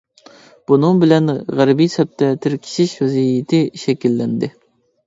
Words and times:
بۇنىڭ 0.71 1.01
بىلەن 1.03 1.29
غەربىي 1.59 1.91
سەپتە 1.99 2.31
تىركىشىش 2.47 2.99
ۋەزىيىتى 3.05 3.63
شەكىللەندى. 3.85 4.53